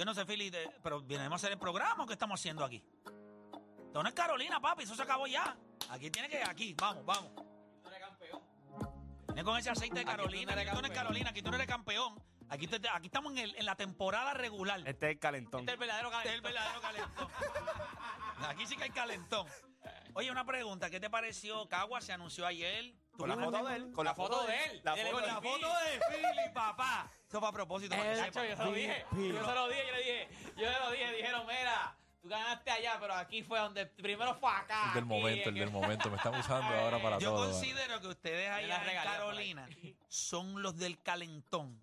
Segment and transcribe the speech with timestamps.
[0.00, 2.64] Yo no sé, Philly, de- pero venimos a hacer el programa o qué estamos haciendo
[2.64, 2.82] aquí.
[3.84, 5.54] Esto no es Carolina, papi, eso se acabó ya.
[5.90, 7.30] Aquí tiene que, aquí, vamos, vamos.
[9.26, 11.04] Viene con ese aceite de Aquí tú no Carolina, eres aquí tú no eres campeón.
[11.04, 12.22] Carolina, aquí tú no eres campeón.
[12.48, 14.80] Aquí, te- aquí estamos en, el- en la temporada regular.
[14.86, 15.60] Este es el calentón.
[15.60, 16.20] Este es el verdadero calentón.
[16.22, 17.28] Este es el verdadero calentón.
[18.48, 19.46] Aquí sí que hay calentón.
[20.14, 21.68] Oye, una pregunta, ¿qué te pareció?
[21.68, 22.94] Cagua se anunció ayer.
[23.20, 23.92] ¿Tú Con la foto de él.
[23.92, 24.80] Con la foto de él.
[24.82, 27.10] La Con foto la foto de Philly, papá.
[27.28, 27.94] Eso fue a propósito.
[27.96, 28.46] para que El- sepa.
[28.46, 31.12] Yo se lo dije, yo se lo dije, yo le dije, yo se lo dije,
[31.16, 34.88] dijeron, mira, tú ganaste allá, pero aquí fue donde primero fue acá.
[34.88, 36.10] El del aquí, momento, el del momento.
[36.10, 37.50] Me están usando ahora para Yo todo.
[37.50, 39.68] considero que ustedes allá en Carolina
[40.08, 41.78] son los del calentón.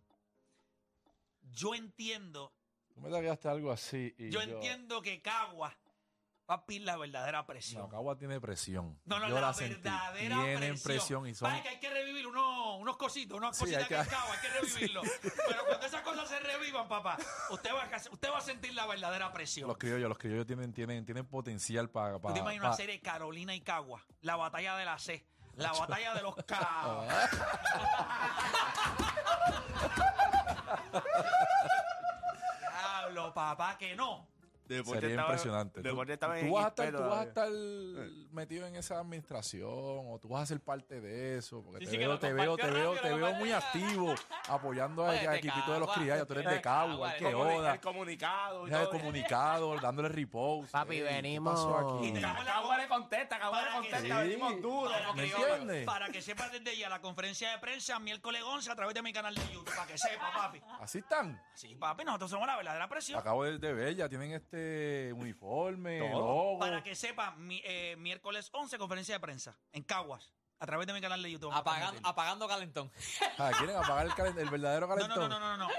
[1.51, 2.51] Yo entiendo,
[2.93, 4.13] Tú me tagueaste algo así.
[4.17, 5.75] Y yo entiendo que Cagua
[6.49, 7.81] va a pedir la verdadera presión.
[7.83, 8.97] No, Cagua tiene presión.
[9.05, 9.73] No, no, Yo la, la sentí.
[9.75, 10.83] verdadera Tienen presión.
[10.83, 11.49] presión y son.
[11.51, 14.07] Vaya que hay que revivir unos, unos cositos, unas Sí, cositas hay que que- hay
[14.07, 15.01] Cagua, hay que revivirlo.
[15.47, 17.17] Pero cuando esas cosas se revivan, papá,
[17.49, 19.67] usted va a, usted va a sentir la verdadera presión.
[19.67, 22.17] Los criollos, los criollos tienen, tienen, tienen potencial para.
[22.19, 24.01] ¿Tú te imaginas una serie Carolina y Cagua?
[24.21, 25.25] La batalla de la C.
[25.55, 27.07] La batalla de los Caguas.
[32.69, 34.27] Diablo, papá, que no.
[34.75, 35.81] Deporte Sería estaba- impresionante.
[35.81, 38.03] Tú, Deporte estaba tú en vas a estar, tú vas a todavía.
[38.03, 41.63] estar metido en esa administración o tú vas a ser parte de eso.
[41.63, 44.13] Porque Sí, te, sí, veo, te veo, te veo, te veo muy activo
[44.47, 46.27] apoyando al equipito de los criados.
[46.27, 47.73] Tú eres de Cagua, que joda.
[47.73, 48.67] El comunicado.
[48.67, 48.97] y Ya el todo.
[48.99, 50.71] comunicado, dándole repost.
[50.71, 51.59] Papi, Ey, ¿qué venimos-
[52.03, 53.99] Y Cagua le contesta, Cagua le contesta.
[54.01, 54.07] sí.
[54.09, 54.91] Venimos duros.
[54.93, 55.85] Para ¿Me que, entiendes?
[55.85, 59.13] para que sepa desde ya la conferencia de prensa miércoles 11 a través de mi
[59.13, 59.65] canal de YouTube.
[59.75, 60.61] Para que sepa, papi.
[60.79, 61.41] Así están.
[61.53, 63.19] Sí, papi, nosotros somos la verdadera presión.
[63.19, 64.56] Acabo de ver, ya tienen este
[65.15, 66.09] uniforme, Todo.
[66.19, 66.59] logo.
[66.59, 70.93] Para que sepa, mi- eh, miércoles 11, conferencia de prensa en Caguas, a través de
[70.93, 71.51] mi canal de YouTube.
[71.53, 72.91] Apagando, apagando calentón.
[73.37, 75.29] Ah, ¿Quieren apagar el, calen- el verdadero No, no, calentón?
[75.29, 75.73] no, no, no, no.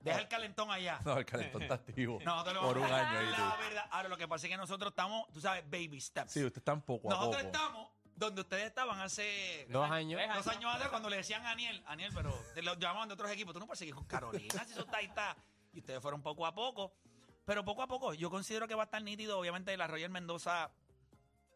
[0.00, 1.00] Deja el calentón allá.
[1.04, 2.18] No, el calentón está activo.
[2.24, 3.26] Lo por un vamos a- año ahí.
[3.30, 3.60] La tú.
[3.62, 6.32] verdad, ahora lo que pasa es que nosotros estamos, tú sabes, baby steps.
[6.32, 7.46] Sí, ustedes están poco a nosotros poco.
[7.56, 10.18] estamos donde ustedes estaban hace Dos años.
[10.18, 13.12] Tres dos años atrás cuando le decían a Aniel, Aniel, pero te lo llamaban de
[13.14, 13.52] otros equipos.
[13.52, 15.36] Tú no puedes seguir con Carolina, si eso está ahí está.
[15.74, 16.94] Y ustedes fueron poco a poco.
[17.46, 19.38] Pero poco a poco, yo considero que va a estar nítido.
[19.38, 20.72] Obviamente, la Royal Mendoza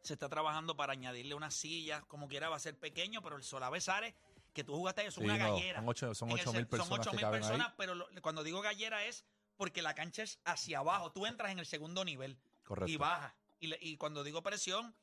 [0.03, 3.43] se está trabajando para añadirle unas sillas, como quiera, va a ser pequeño, pero el
[3.43, 4.15] Solave Sare,
[4.55, 5.81] que tú jugaste, es Sí, una no, gallera.
[5.81, 7.67] son ocho, son En el ocho mil cen- personas Son ocho que mil caben personas,
[7.69, 7.75] ahí.
[7.77, 9.25] pero lo- cuando digo gallera es
[9.56, 11.11] porque la cancha es hacia abajo.
[11.11, 12.91] Tú entras en el segundo nivel Correcto.
[12.91, 13.34] y bajas.
[13.59, 14.95] Y, le- y cuando digo presión,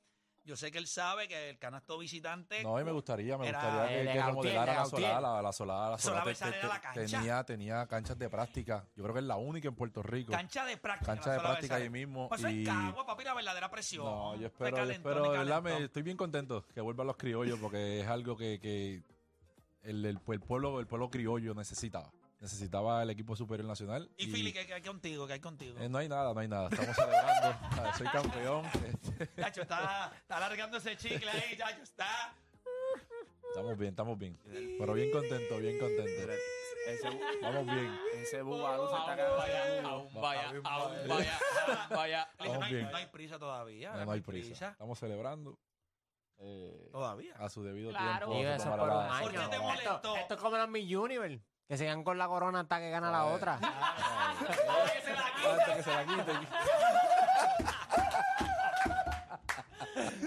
[0.48, 2.64] yo sé que él sabe que el canasto visitante.
[2.64, 5.52] No, y me gustaría, me Era gustaría que, que remodelara de la solar, la, la
[5.52, 7.02] solar, la era la cancha.
[7.20, 8.86] tenía, tenía canchas de práctica.
[8.96, 10.32] Yo creo que es la única en Puerto Rico.
[10.32, 11.14] Cancha de práctica.
[11.14, 14.06] Cancha de práctica ahí mismo, Pues y- es Cagua, papi, la verdadera presión.
[14.06, 17.08] No, yo espero, yo calentón espero, y de verdad, me, estoy bien contento que vuelvan
[17.08, 19.04] los criollos porque es algo que, que
[19.84, 22.10] el, el- el pueblo, el pueblo criollo necesitaba.
[22.40, 24.12] Necesitaba el equipo superior nacional.
[24.18, 25.26] Y Philly, que hay contigo?
[25.26, 25.76] que hay contigo?
[25.80, 26.70] eh, no hay nada, no hay nada.
[26.70, 27.58] Estamos celebrando.
[27.78, 28.64] Ah, Soy campeón.
[29.40, 32.34] Chacho, está, está alargando ese chicle ahí, chacho, está.
[33.50, 34.38] Estamos bien, estamos bien.
[34.80, 36.32] Pero bien contento, bien contento.
[36.88, 37.10] Ese,
[37.42, 38.00] Vamos bien.
[38.16, 39.38] ese bubalú se está Aún quedando.
[39.38, 41.40] vaya, aún vaya, aún vaya,
[41.90, 42.30] vaya.
[42.40, 42.92] No, Vamos hay, bien.
[42.92, 43.94] no hay prisa todavía.
[43.94, 44.70] No, no hay prisa.
[44.72, 45.58] Estamos celebrando.
[46.40, 47.34] eh, Todavía.
[47.38, 48.30] a su debido Claro.
[48.30, 48.50] tiempo.
[48.54, 49.24] Eso tomará por un la- año.
[49.24, 50.16] ¿Por qué te Esto- molestó?
[50.18, 53.26] Esto, es como las Miss Universe, que sigan con la corona hasta que gana la
[53.26, 53.60] otra.
[55.76, 56.34] Que se la quite.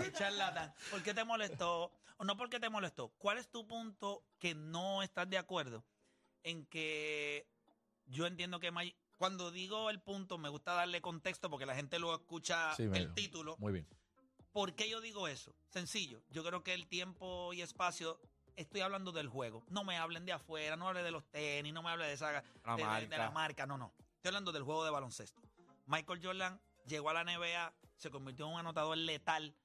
[0.03, 0.75] Qué charlatán.
[0.91, 1.93] ¿Por qué te molestó?
[2.19, 3.09] O no porque te molestó.
[3.19, 5.83] ¿Cuál es tu punto que no estás de acuerdo?
[6.43, 7.47] En que
[8.07, 11.99] yo entiendo que May- cuando digo el punto me gusta darle contexto porque la gente
[11.99, 13.57] luego escucha Sí, el título.
[13.59, 13.87] Muy bien.
[14.53, 15.55] ¿Por qué yo digo eso?
[15.71, 16.21] Sencillo.
[16.31, 18.19] Yo creo que el tiempo y espacio,
[18.61, 19.65] estoy hablando del juego.
[19.69, 22.33] No me hablen de afuera, no hable de los tenis, no me hable de esa
[22.65, 23.19] La de, marca.
[23.19, 23.93] la marca, no, no.
[24.17, 25.41] Estoy hablando del juego de baloncesto.
[25.87, 29.57] Michael Jordan llegó a la NBA, se convirtió en un anotador letal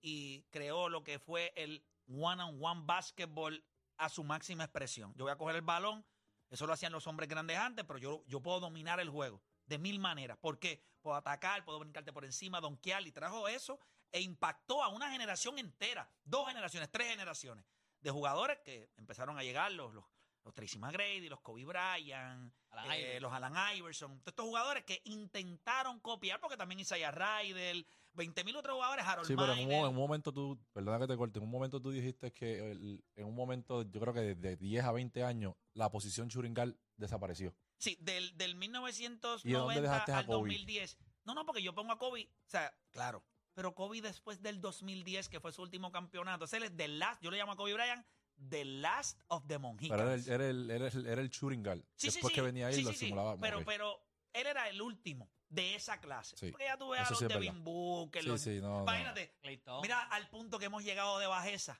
[0.00, 3.64] y creó lo que fue el one-on-one basketball
[3.96, 5.14] a su máxima expresión.
[5.16, 6.04] Yo voy a coger el balón,
[6.50, 9.78] eso lo hacían los hombres grandes antes, pero yo, yo puedo dominar el juego de
[9.78, 10.36] mil maneras.
[10.38, 10.82] ¿Por qué?
[11.00, 13.78] Puedo atacar, puedo brincarte por encima, donkear, y trajo eso
[14.12, 17.64] e impactó a una generación entera, dos generaciones, tres generaciones
[18.02, 20.04] de jugadores que empezaron a llegar, los, los,
[20.44, 25.00] los Tracy McGrady, los Kobe Bryant, Alan eh, los Alan Iverson, todos estos jugadores que
[25.04, 29.72] intentaron copiar, porque también Isaiah Ryder, 20 mil otros jugadores, Harold Sí, pero en un,
[29.88, 33.26] en momento tú, perdona que te corte, en un momento tú dijiste que el- en
[33.26, 37.54] un momento, yo creo que de 10 a 20 años, la posición Churingal desapareció.
[37.78, 40.36] Sí, del, del ¿Y dónde 1990 dejaste a al Kobe?
[40.50, 40.98] 2010.
[41.24, 43.24] No, no, porque yo pongo a Kobe, o sea, claro.
[43.54, 47.30] Pero Kobe después del 2010, que fue su último campeonato, ese es the last, yo
[47.30, 48.06] le llamo a Kobe Bryant,
[48.48, 49.90] the last of the Mohicans.
[49.90, 51.84] Pero era el, era el, era el, era el Churingal.
[51.96, 53.04] Sí, sí, Después sí, que venía ahí sí, lo sí, sí.
[53.06, 53.36] simulaba.
[53.38, 54.00] Pero, pero
[54.32, 56.36] él era el último de esa clase.
[56.38, 58.82] Sí, Porque ya tú ves a los sí Devin Booker, Sí, los- sí, no, no.
[58.82, 59.34] Imagínate,
[59.64, 59.82] Thompson.
[59.82, 61.78] mira al punto que hemos llegado de bajeza,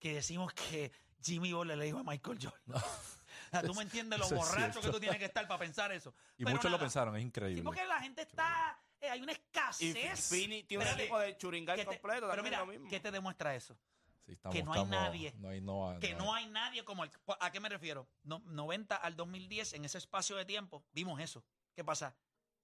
[0.00, 0.90] que decimos que
[1.22, 2.82] Jimmy Butler le dijo a Michael Jordan.
[3.46, 5.92] O sea, tú me entiendes lo es borracho que tú tienes que estar para pensar
[5.92, 6.14] eso.
[6.38, 7.62] Y Pero muchos lo pensaron, es Sí, increíble.
[7.62, 8.78] porque la gente está...
[9.02, 10.28] eh, hay una Y escasez.
[10.30, 12.72] Fini tiene un Espérate, equipo de churingal que te- completo, pero también mira, es lo
[12.72, 12.88] mismo.
[12.88, 13.76] ¿qué te demuestra eso?
[14.24, 15.34] Sí, estamos- que no hay estamos- nadie.
[15.38, 17.10] No hay, no, que no no hay nadie como el...
[17.40, 18.08] ¿A qué me refiero?
[18.22, 21.44] No- 90 al 2010, en ese espacio de tiempo, vimos eso.
[21.74, 22.16] ¿Qué pasa?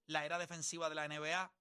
[0.07, 1.51] La era defensiva de la NBA,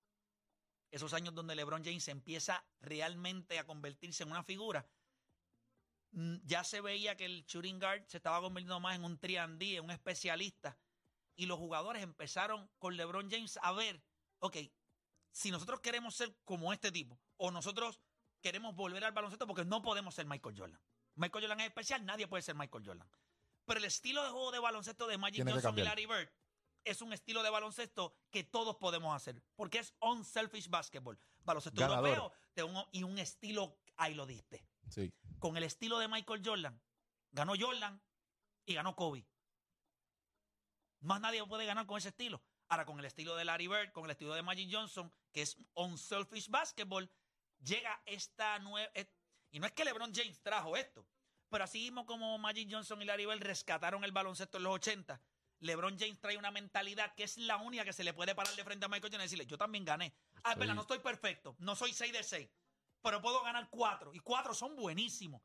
[0.92, 4.88] esos años donde LeBron James empieza realmente a convertirse en una figura,
[6.12, 9.76] mm, ya se veía que el shooting guard se estaba convirtiendo más en un 3D,
[9.78, 10.78] en un especialista,
[11.36, 14.00] y los jugadores empezaron con LeBron James a ver,
[14.40, 14.56] ok,
[15.30, 18.00] si nosotros queremos ser como este tipo, o nosotros
[18.40, 20.80] queremos volver al baloncesto porque no podemos ser Michael Jordan.
[21.16, 23.10] Michael Jordan es especial, nadie puede ser Michael Jordan.
[23.64, 25.82] Pero el estilo de juego de baloncesto de Magic Johnson y.
[25.82, 26.30] Larry Bird
[26.84, 31.18] es un estilo de baloncesto que todos podemos hacer, porque es unselfish basketball.
[31.40, 32.08] Baloncesto Ganador.
[32.08, 34.64] europeo de un- y un estilo, ahí lo diste.
[34.88, 35.12] Sí.
[35.38, 36.80] Con el estilo de Michael Jordan,
[37.32, 38.00] ganó Jordan
[38.64, 39.26] y ganó Kobe.
[41.00, 42.42] Más nadie puede ganar con ese estilo.
[42.68, 45.56] Ahora, con el estilo de Larry Bird, con el estilo de Magic Johnson, que es
[45.74, 47.10] unselfish basketball,
[47.62, 48.90] llega esta nueva.
[49.50, 51.06] Y no es que LeBron James trajo esto,
[51.48, 55.18] pero así mismo como Magic Johnson y Larry Bird rescataron el baloncesto en los 80,
[55.60, 58.62] LeBron James trae una mentalidad que es la única que se le puede parar de
[58.64, 60.12] frente a Michael Jordan y decirle: Yo también gané.
[60.14, 62.48] Ah, es Estoy- verdad, no estoy perfecto, no soy 6 de 6,
[63.02, 64.12] pero puedo ganar 4.
[64.14, 65.40] Y 4 son buenísimos.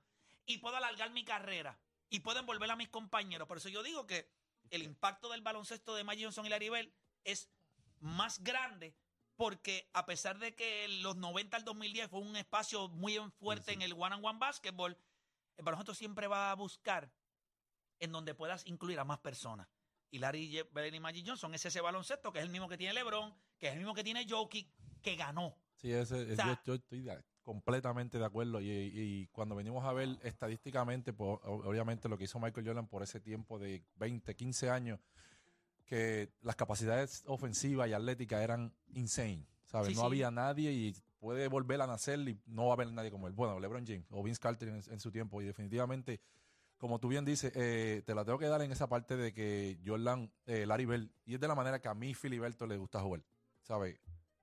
[0.45, 1.79] Y puedo alargar mi carrera.
[2.09, 3.47] Y puedo envolver a mis compañeros.
[3.47, 4.29] Por eso yo digo que
[4.69, 6.91] el impacto del baloncesto de Magic Johnson y Larry Bird
[7.23, 7.49] es
[7.99, 8.95] más grande
[9.35, 13.71] porque a pesar de que los 90 al 2010 fue un espacio muy fuerte Sí,
[13.71, 13.75] sí.
[13.75, 14.97] en el one on one basketball,
[15.57, 17.11] el baloncesto siempre va a buscar
[17.99, 19.67] en donde puedas incluir a más personas.
[20.11, 22.93] Y Larry Bird y Magic Johnson es ese baloncesto que es el mismo que tiene
[22.93, 24.69] LeBron, que es el mismo que tiene Jokic,
[25.01, 25.57] que ganó.
[25.77, 27.07] Sí, ese, es- O sea- yo, yo estoy
[27.41, 28.61] completamente de acuerdo.
[28.61, 33.01] Y, y cuando venimos a ver estadísticamente, pues, obviamente lo que hizo Michael Jordan por
[33.03, 34.99] ese tiempo de 20, 15 años,
[35.85, 39.45] que las capacidades ofensivas y atléticas eran insane.
[39.65, 39.89] ¿sabes?
[39.89, 40.05] Sí, no sí.
[40.05, 43.33] había nadie y puede volver a nacer y no va a haber nadie como él.
[43.33, 45.41] Bueno, LeBron James o Vince Carter en, en su tiempo.
[45.41, 46.21] Y definitivamente,
[46.77, 49.79] como tú bien dices, eh, te la tengo que dar en esa parte de que
[49.85, 53.01] Jordan, eh, Larry Bell, y es de la manera que a mí, Filiberto, le gusta
[53.01, 53.23] jugar.
[53.61, 53.99] ¿Sabes?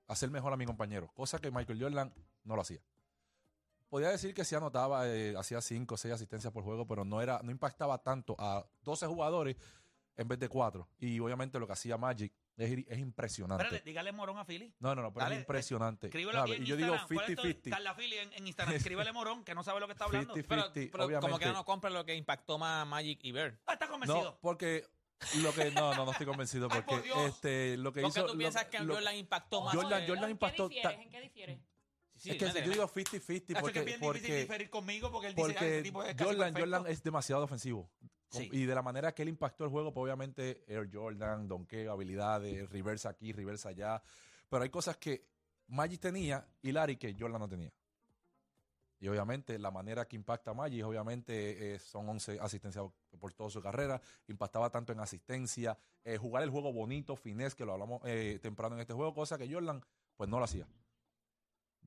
[0.07, 1.09] Hacer mejor a mi compañero.
[1.13, 2.13] Cosa que Michael Jordan
[2.43, 2.81] no lo hacía.
[3.87, 7.21] Podía decir que sí anotaba, eh, hacía 5 o 6 asistencias por juego, pero no,
[7.21, 9.57] era, no impactaba tanto a 12 jugadores
[10.17, 10.87] en vez de 4.
[10.99, 13.63] Y obviamente lo que hacía Magic es, es impresionante.
[13.63, 14.73] Espérate, dígale morón a Philly.
[14.79, 16.07] No, no, no, pero Dale, es impresionante.
[16.07, 17.15] Escríbelo aquí en Y yo digo Instagram.
[17.17, 17.69] ¿Cuál es tu- 50-50.
[17.71, 18.75] Carla Philly en, en Instagram.
[18.75, 20.33] Escríbele morón, que no sabe lo que está hablando.
[20.35, 21.45] 50-50, Pero, pero como obviamente.
[21.45, 23.57] que no compra lo que impactó más Magic y Bird.
[23.65, 24.23] Ah, está convencido.
[24.23, 24.85] No, porque
[25.41, 27.17] lo que no, no, no estoy convencido Ay, porque por Dios.
[27.29, 29.73] este lo que Porque hizo tú lo- piensas que lo- Jordan impactó más.
[29.75, 30.99] Jordan- Jordan ¿En impactó qué difieres?
[30.99, 31.59] ¿En qué difieres?
[32.17, 32.65] Sí, es que métele.
[32.67, 35.35] yo digo 50-50 Eso es que porque, es bien difícil porque, diferir conmigo porque él
[35.35, 36.59] dice, "Ay, ese porque tipo es Jordan, perfecto".
[36.59, 37.89] Jordan es demasiado ofensivo.
[38.31, 38.49] Sí.
[38.51, 42.69] Y de la manera que él impactó el juego, pues obviamente Air Jordan, donkeo, habilidades,
[42.69, 44.01] reversa aquí, reversa allá.
[44.49, 45.27] Pero hay cosas que
[45.67, 47.71] Magic tenía y Larry que Jordan no tenía.
[48.99, 52.85] Y obviamente la manera que impacta a Magic, obviamente eh, son 11 asistencias
[53.19, 53.99] por toda su carrera.
[54.27, 58.75] Impactaba tanto en asistencia, eh, jugar el juego bonito, finés, que lo hablamos eh, temprano
[58.75, 59.83] en este juego, cosa que Jordan
[60.15, 60.67] pues no lo hacía.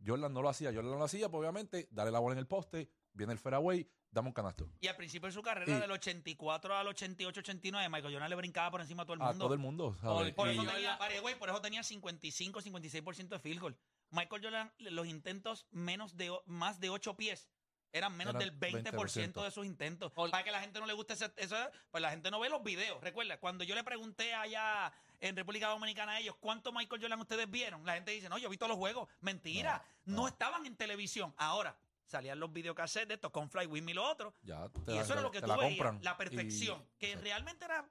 [0.05, 2.47] Jordan no lo hacía, Jordan no lo hacía, pues obviamente, darle la bola en el
[2.49, 4.69] poste, viene el fairway, dame un canasto.
[4.81, 8.37] Y al principio de su carrera, Y- del 84 al 88, 89, Michael Jordan le
[8.37, 9.45] brincaba por encima a todo el A mundo.
[9.45, 9.97] todo el mundo.
[10.37, 10.99] Por Y- eso tenía,
[11.39, 13.77] por eso tenía 55, 56% de field goal.
[14.11, 17.49] Michael Jordan, los intentos menos de, más de 8 pies.
[17.93, 19.45] Eran menos Eran del 20%, 20%.
[19.45, 20.11] de sus intentos.
[20.13, 21.57] Para que la gente no le guste ese- eso,
[21.93, 23.01] pues la gente no ve los videos.
[23.01, 27.49] Recuerda, cuando yo le pregunté allá en República Dominicana a ellos, ¿cuánto Michael Jordan ustedes
[27.49, 27.87] vieron?
[27.87, 29.09] La gente dice, no, yo vi todos los juegos.
[29.21, 30.29] Mentira, no, no.
[30.29, 31.33] estaban en televisión.
[31.37, 31.77] Ahora,
[32.07, 34.35] salían los videocassettes de estos con Fly With Me y lo otro.
[34.43, 36.01] ya te Y la- eso era lo que tú la veías, compran.
[36.03, 37.25] la perfección, Y- que Exacto.
[37.25, 37.91] realmente era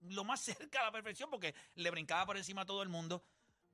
[0.00, 3.24] lo más cerca a la perfección porque le brincaba por encima a todo el mundo.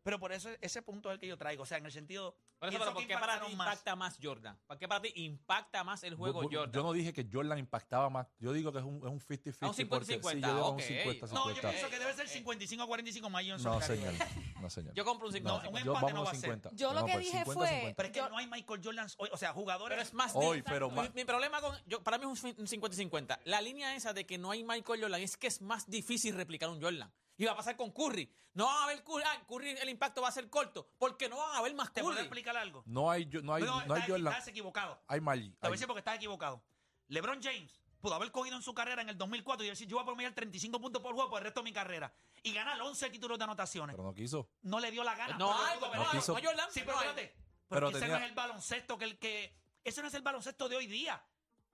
[0.08, 1.64] Pero por eso ese punto es el que yo traigo.
[1.64, 2.34] O sea, en el sentido.
[2.58, 4.58] Por eso, pero ¿por que qué para ti impacta más Jordan?
[4.66, 6.72] ¿Por qué para ti impacta más el juego Jordan?
[6.72, 8.26] Yo no dije que Jordan impactaba más.
[8.38, 9.58] Yo digo que es un, es un 50-50.
[9.60, 10.80] Ah, un 50-50, porque, sí, yo digo un ok.
[10.80, 11.32] 50-50.
[11.34, 13.70] No, yo pienso que debe ser 55 a 45 más Johnson.
[13.70, 14.14] No, señor.
[14.62, 14.94] No, señor.
[14.94, 15.62] Yo compro un 50.
[15.62, 16.40] No, un yo empate vamos no va a ser.
[16.40, 16.70] 50.
[16.72, 17.94] Yo lo No, que dije 50, fue- 50.
[17.96, 19.28] Pero es que Yo- no hay Michael Jordan hoy.
[19.30, 19.94] O sea, jugadores.
[19.94, 20.32] Pero es más.
[20.34, 21.76] Hoy, pero mi problema con.
[21.84, 23.40] Yo, para mí es un 50-50.
[23.44, 26.70] La línea esa de que no hay Michael Jordan es que es más difícil replicar
[26.70, 27.12] un Jordan.
[27.38, 28.30] Y va a pasar con Curry.
[28.54, 29.22] No van a ver Curry.
[29.24, 30.90] Ah, Curry el impacto va a ser corto.
[30.98, 32.26] Porque no van a ver más ¿Te puedo Curry.
[32.26, 32.82] explicar algo?
[32.86, 34.32] No hay, yo- no hay, No, no hay estás, Jordan.
[34.32, 35.00] estás equivocado.
[35.06, 35.52] Hay Magic.
[35.52, 36.62] Te voy a decir porque estás equivocado.
[37.08, 40.02] LeBron James pudo haber cogido en su carrera en el 2004 y decir, yo voy
[40.02, 42.12] a promediar 35 puntos por juego por el resto de mi carrera.
[42.44, 43.96] y ganar 11 títulos de anotaciones.
[43.96, 44.48] Pero no quiso.
[44.62, 45.36] No le dio la gana.
[45.36, 46.68] No Pero- hay, no hay, quiso- no Jordan.
[46.70, 47.34] Sí, no pero espérate.
[47.68, 49.56] Pero Porque ese tenía- no es el baloncesto que el que.
[49.82, 51.20] Ese no es el baloncesto de hoy día.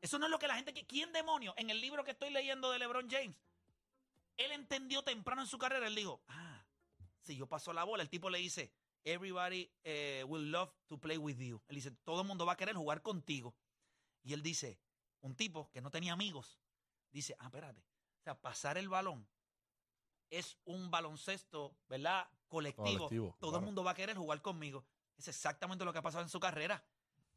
[0.00, 0.73] Eso no es lo que la gente.
[0.73, 1.52] que- ¿Quién demonio?
[1.59, 3.37] En el libro que estoy leyendo de LeBron James,
[4.36, 5.86] él entendió temprano en su carrera.
[5.86, 6.66] Él dijo: Ah,
[7.20, 8.72] si yo paso la bola, el tipo le dice:
[9.04, 11.62] Everybody eh, will love to play with you.
[11.68, 13.54] Él dice: Todo el mundo va a querer jugar contigo.
[14.22, 14.80] Y él dice:
[15.20, 16.60] Un tipo que no tenía amigos,
[17.10, 17.80] dice: Ah, espérate.
[17.80, 19.28] O sea, pasar el balón
[20.30, 22.28] es un baloncesto, ¿verdad?
[22.48, 22.84] Colectivo.
[22.84, 23.58] Colectivo, Todo claro.
[23.60, 24.84] el mundo va a querer jugar conmigo.
[25.16, 26.84] Es exactamente lo que ha pasado en su carrera.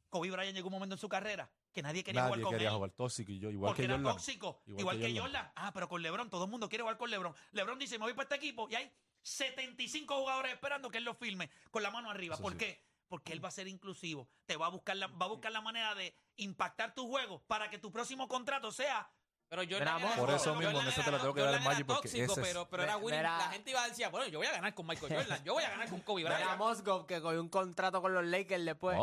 [0.10, 2.70] Kobe Bryant llegó un momento en su carrera que nadie quería Nadie jugar con quería
[2.70, 2.76] él.
[2.76, 4.14] jugar tóxico y yo, igual porque que era Jordan.
[4.14, 5.44] tóxico, igual, Igual que, que Jordan.
[5.46, 5.52] Jordan.
[5.56, 7.34] Ah, pero con LeBron, todo el mundo quiere jugar con LeBron.
[7.52, 11.14] LeBron dice, me voy para este equipo y hay 75 jugadores esperando que él lo
[11.14, 12.36] filme con la mano arriba.
[12.36, 12.58] Eso ¿Por sí.
[12.60, 12.82] qué?
[13.08, 14.28] Porque él va a ser inclusivo.
[14.46, 17.70] Te va a buscar la, va a buscar la manera de impactar tu juego para
[17.70, 19.10] que tu próximo contrato sea
[19.50, 21.50] Pero Jordan era- Por eso Jordan mismo, en era- eso te lo tengo que dar
[21.52, 23.24] Jordan Magic era porque tóxico, ese es- pero, pero era winning.
[23.24, 25.64] La gente iba a decir, bueno, yo voy a ganar con Michael Jordan, yo voy
[25.64, 26.58] a ganar con Kobe Era Bryant.
[26.58, 28.98] Mosgov que cogió un contrato con los Lakers después.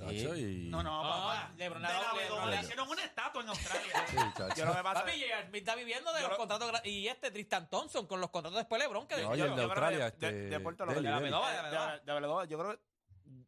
[0.00, 0.68] Chacho, y...
[0.68, 1.52] No, no, No, papá.
[1.56, 4.06] LeBron De la LeBron le hicieron una estatua en Australia.
[4.08, 4.54] Sí, chacho.
[4.56, 5.46] Yo lo que pasa Papi, J.R.
[5.48, 8.30] Smith está viviendo de Yo los lo- contratos gra- y este Tristan Thompson con los
[8.30, 10.26] contratos después LeBron que No, y yo- el de yo creo que Australia, de- de-
[10.28, 11.30] este, de Puerto Rico, Deli, de la Deli.
[11.30, 12.80] De de- de- de Medova, yo creo que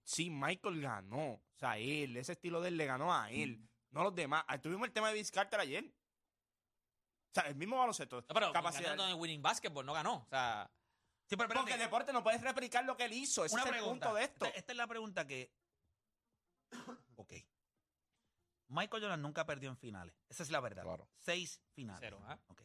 [0.04, 1.32] sí, Michael ganó.
[1.32, 4.44] O sea, él, ese estilo de él le ganó a él, no los demás.
[4.48, 5.84] Ah, Tuvimos el tema de Vince Carter ayer.
[5.84, 8.16] O sea, el mismo baloncesto.
[8.20, 8.90] No, pero capacidad.
[8.90, 10.14] ganando en winning basketball no ganó.
[10.16, 10.70] O sea,
[11.24, 11.60] Sí, pero espérate.
[11.62, 13.44] Porque el deporte no puedes replicar lo que él hizo.
[13.46, 14.06] Ese una es el pregunta.
[14.08, 14.44] punto de esto.
[14.44, 15.50] Esta, esta es la pregunta que.
[17.16, 17.32] Ok.
[18.68, 20.14] Michael Jordan nunca perdió en finales.
[20.28, 20.82] Esa es la verdad.
[20.82, 21.08] Claro.
[21.18, 22.00] Seis finales.
[22.02, 22.20] cero.
[22.26, 22.38] ¿ah?
[22.48, 22.62] Ok.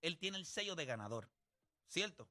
[0.00, 1.30] Él tiene el sello de ganador.
[1.86, 2.28] ¿Cierto?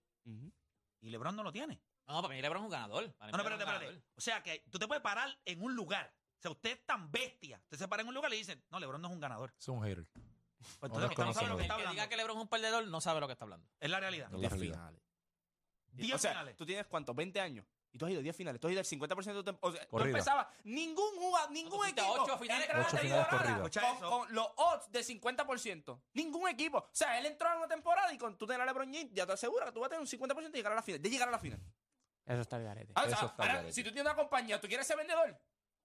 [1.02, 1.82] Y LeBron no lo tiene.
[2.08, 3.14] No, para mí LeBron es un ganador.
[3.14, 4.04] Para No, no, espérate, es espérate.
[4.16, 6.14] O sea que tú te puedes parar en un lugar.
[6.38, 7.60] O sea, usted es tan bestia.
[7.64, 9.54] Usted se para en un lugar y le dicen, no, LeBron no es un ganador.
[9.58, 10.08] Es un hater.
[10.80, 11.92] Pues No entonces lo no sabe lo que está El que hablando.
[11.92, 13.68] diga que LeBron es un perdedor no sabe lo que está hablando.
[13.80, 14.30] Es la realidad.
[14.30, 14.74] No la Diez realidad.
[14.76, 15.02] finales.
[15.92, 16.56] Diez o sea, finales.
[16.58, 17.66] tú tienes cuántos, 20 años.
[17.92, 18.62] Y tú has ido a 10 finales.
[18.62, 19.68] Tú has ido al 50% de tu tiempo.
[19.68, 20.10] O sea, tú Corrida.
[20.10, 20.48] empezabas.
[20.64, 22.12] Ningún jugador, ningún equipo.
[22.20, 26.02] ocho finales Ocho temporada finales Con, con los odds de 50%.
[26.14, 26.78] Ningún equipo.
[26.78, 29.26] O sea, él entró a una temporada y con tú tener a LeBron James, ya
[29.26, 31.02] te asegura que tú vas a tener un 50% de llegar a la final.
[31.02, 31.60] De llegar a la final.
[32.26, 32.94] Eso está el garete.
[32.96, 33.74] Ah, o sea, Eso está ahora, garete.
[33.74, 35.36] si tú tienes una compañía, ¿tú quieres ser vendedor?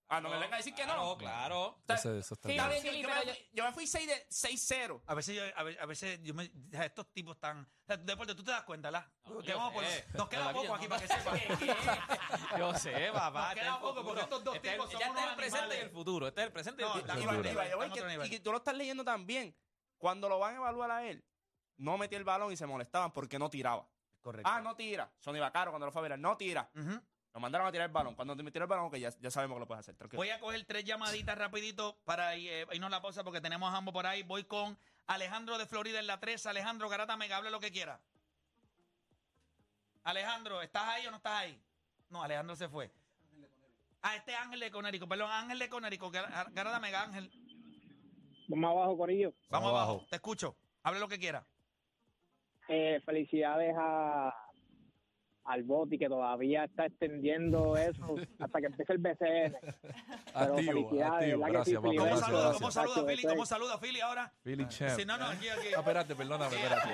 [0.09, 1.17] Ah, no, me vengas a decir que no.
[1.17, 1.61] Claro, claro.
[1.63, 2.83] O sea, Ese- eso está Sí, Está bien.
[2.83, 5.03] sí, yo, pero yo me, fui- yo me fui 6 de 6-0.
[5.07, 7.63] A veces, yo, a veces, a veces yo me, estos tipos están.
[7.63, 9.11] O sea, deporte, tú te das cuenta, ¿la?
[9.25, 10.05] No, Que yo vamos por- sé.
[10.15, 11.39] nos queda poco aquí no- para que sepan.
[12.59, 13.41] Yo sé, papá.
[13.41, 14.05] Nos este queda es el poco, futuro.
[14.05, 15.85] porque estos dos Este es- tipos son ya este es unos el presente y animales.
[15.85, 16.29] el futuro.
[16.29, 17.13] Este es el presente y el No, futuro.
[17.13, 17.43] estamos Y, otro
[18.07, 18.31] que- nivel.
[18.31, 19.57] que tú lo estás leyendo también.
[19.99, 21.25] Cuando lo van a evaluar a él,
[21.79, 23.89] no metía el balón y se molestaban porque no tiraba.
[24.21, 24.51] Correcto.
[24.51, 25.11] Ah, no tira.
[25.19, 26.71] Sony Bacaro cuando lo fue a ver, no tira.
[26.75, 27.01] Ujú.
[27.35, 28.15] Lo mandaron a tirar el balón.
[28.15, 29.97] Cuando te metieron el balón, que ya, ya sabemos que lo puedes hacer.
[29.97, 30.19] Tranquilo.
[30.19, 33.77] Voy a coger tres llamaditas rapidito para eh, irnos a la pausa porque tenemos a
[33.77, 34.23] ambos por ahí.
[34.23, 36.47] Voy con Alejandro de Florida en la 3.
[36.47, 37.99] Alejandro Garata Mega, hable lo que quiera.
[40.05, 41.61] Alejandro, ¿estás ahí o no estás ahí?
[42.11, 42.91] No, Alejandro se fue.
[44.03, 47.31] Ah, este es Ángel de Conérico, perdón, Ángel de Conérico, Gar- Garata Mega, Ángel.
[48.49, 49.31] Vamos abajo, Corillo.
[49.31, 49.91] Vamos Vamos abajo.
[49.93, 50.07] abajo.
[50.11, 50.57] te escucho.
[50.83, 51.45] Hable lo que quiera.
[52.69, 54.33] Eh, felicidades a
[55.45, 59.57] al Boti que todavía está extendiendo eso hasta que empiece el BCN.
[59.61, 61.39] Pero Activo, felicidades, activo.
[61.41, 61.89] ¿verdad que Gracias, sí, papá.
[61.89, 62.41] ¿Cómo saluda?
[62.41, 62.57] gracias.
[62.59, 63.23] ¿Cómo saluda, Philly?
[63.29, 64.33] ¿Cómo saluda, Philly, ahora?
[64.43, 64.99] Philly Champ.
[64.99, 65.69] Sí, no, no, aquí, aquí.
[65.77, 66.91] Ah, espérate, perdóname, espérate.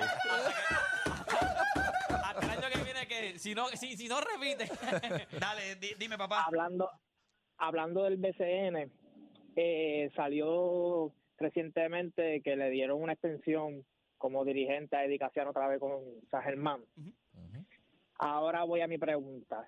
[2.23, 4.69] Hasta el año que viene que si no, si, si no repite.
[5.39, 6.43] Dale, di- dime, papá.
[6.45, 6.89] Hablando,
[7.57, 8.91] hablando del BCN,
[9.55, 13.85] eh, salió recientemente que le dieron una extensión
[14.17, 16.81] como dirigente a Edicación otra vez con San Germán.
[16.97, 17.11] Ujú.
[18.21, 19.67] Ahora voy a mi pregunta.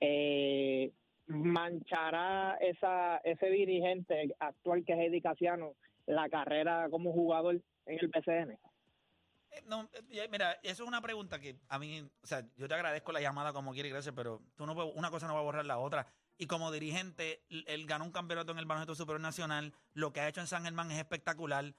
[0.00, 0.92] Eh,
[1.28, 5.74] ¿Manchará esa, ese dirigente actual que es Eddie Casiano
[6.06, 8.50] la carrera como jugador en el BCN?
[8.50, 12.74] Eh, No, eh, mira, eso es una pregunta que a mí, o sea, yo te
[12.74, 15.66] agradezco la llamada como quiere, gracias, pero tú no una cosa no va a borrar
[15.66, 16.08] la otra.
[16.36, 20.28] Y como dirigente, él ganó un campeonato en el baloncesto superior nacional, lo que ha
[20.28, 21.74] hecho en San Germán es espectacular.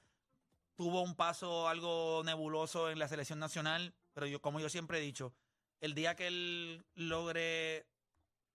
[0.77, 5.01] Tuvo un paso algo nebuloso en la selección nacional, pero yo, como yo siempre he
[5.01, 5.34] dicho,
[5.81, 7.85] el día que él logre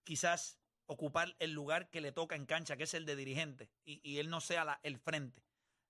[0.03, 3.99] quizás ocupar el lugar que le toca en cancha, que es el de dirigente, y,
[4.09, 5.43] y él no sea el frente,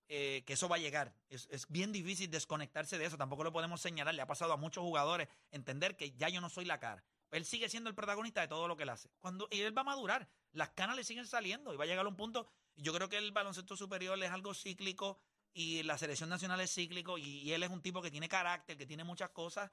[0.08, 1.14] eh, que eso va a llegar.
[1.28, 3.18] Es, es bien difícil desconectarse de eso.
[3.18, 4.14] Tampoco lo podemos señalar.
[4.14, 7.04] Le ha pasado a muchos jugadores entender que ya yo no soy la cara.
[7.30, 9.10] Él sigue siendo el protagonista de todo lo que él hace.
[9.18, 10.26] Cuando, y él va a madurar.
[10.52, 12.48] Las canas le siguen saliendo y va a llegar a un punto.
[12.74, 15.20] Yo creo que el baloncesto superior es algo cíclico
[15.52, 18.78] y la selección nacional es cíclico y, y él es un tipo que tiene carácter,
[18.78, 19.70] que tiene muchas cosas.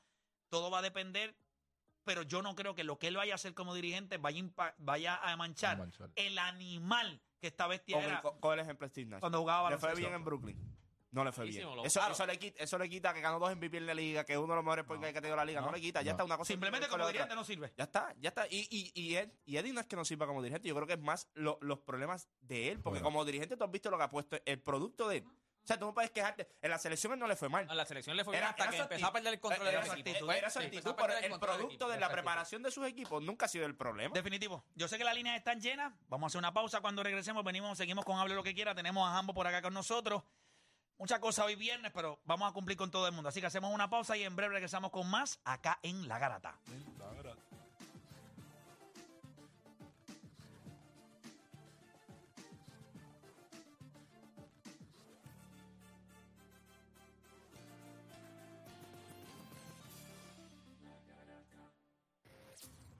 [0.49, 1.33] Todo va a depender,
[2.05, 4.73] pero yo no creo que lo que él vaya a hacer como dirigente vaya, impa-
[4.77, 6.09] vaya a manchar Manchar.
[6.15, 9.19] el animal que esta bestia Con, era con- con el ejemplo de Steve Nash.
[9.19, 10.09] cuando jugaba Le fue baloncesto.
[10.09, 10.77] bien en Brooklyn.
[11.11, 11.55] no le fue bien.
[11.65, 14.25] Buenísimo, lo- Eso, le quita, eso le quita que ganó dos MVP en la liga,
[14.25, 15.61] que es uno de los mejores point guard que ha tenido la liga.
[15.61, 16.15] No, no, le quita, ya no.
[16.15, 16.47] está una cosa.
[16.51, 17.11] Simplemente con como otra.
[17.13, 17.73] dirigente no sirve.
[17.77, 18.47] Ya está, ya está.
[18.47, 20.85] Y, y, y, Ed- y Eddie no es que no sirva como dirigente, yo creo
[20.87, 23.05] que es más lo- los problemas de él, porque Bueno.
[23.05, 25.23] como dirigente tú has visto lo que ha puesto, el producto de él.
[25.65, 26.47] O sea, tú no puedes quejarte.
[26.61, 27.65] En la selección él no le fue mal.
[27.67, 29.67] A la selección le fue bien Era- hasta era que empezó a perder el control
[29.67, 30.09] Era del equipo.
[30.11, 33.49] actitud, era su actitud, pero el producto de la preparación de sus equipos nunca ha
[33.49, 34.13] sido el problema.
[34.13, 34.63] Definitivo.
[34.75, 35.91] Yo sé que las líneas están llenas.
[36.07, 36.81] Vamos a hacer una pausa.
[36.81, 38.75] Cuando regresemos, venimos, seguimos con Hable lo que quiera.
[38.75, 40.21] Tenemos a Jambo por acá con nosotros.
[40.97, 43.27] Muchas cosas hoy viernes, pero vamos a cumplir con todo el mundo.
[43.29, 46.57] Así que hacemos una pausa y en breve regresamos con más acá en La Garata.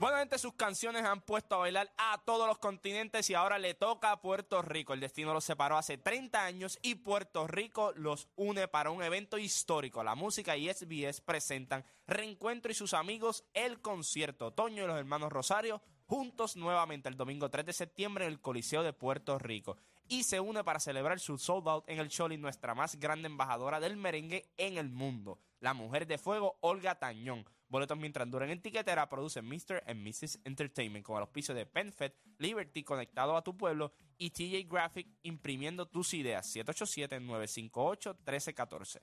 [0.00, 3.74] Bueno, gente, sus canciones han puesto a bailar a todos los continentes y ahora le
[3.74, 4.92] toca a Puerto Rico.
[4.92, 9.38] El destino los separó hace 30 años y Puerto Rico los une para un evento
[9.38, 10.02] histórico.
[10.02, 14.52] La música y SBS presentan Reencuentro y sus amigos El Concierto.
[14.52, 18.82] Toño y los hermanos Rosario juntos nuevamente el domingo 3 de septiembre en el Coliseo
[18.82, 19.76] de Puerto Rico.
[20.08, 23.80] Y se une para celebrar su sold out en el Choli, nuestra más grande embajadora
[23.80, 27.46] del merengue en el mundo, la mujer de fuego Olga Tañón.
[27.74, 29.82] Boletos mientras duren en tiquetera producen Mr.
[29.88, 30.38] and Mrs.
[30.44, 35.84] Entertainment con el auspicio de PenFed, Liberty conectado a tu pueblo y TJ Graphic imprimiendo
[35.84, 36.54] tus ideas.
[36.54, 39.00] 787-958-1314.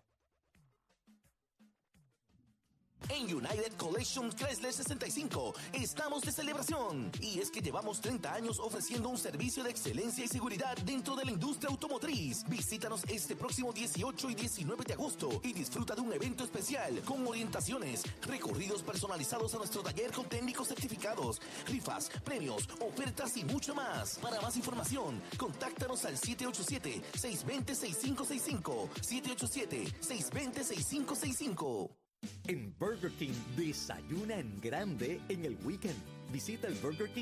[3.10, 9.10] En United Collection Chrysler 65 estamos de celebración y es que llevamos 30 años ofreciendo
[9.10, 12.44] un servicio de excelencia y seguridad dentro de la industria automotriz.
[12.48, 17.26] Visítanos este próximo 18 y 19 de agosto y disfruta de un evento especial con
[17.28, 24.20] orientaciones, recorridos personalizados a nuestro taller con técnicos certificados, rifas, premios, ofertas y mucho más.
[24.20, 28.90] Para más información, contáctanos al 787-620-6565.
[29.02, 32.01] 787-620-6565.
[32.48, 35.96] En Burger King, desayuna en grande en el weekend.
[36.32, 37.20] Visita el Burger King